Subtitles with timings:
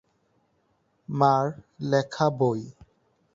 [1.09, 1.45] মা'র
[1.81, 2.61] লেখা বই।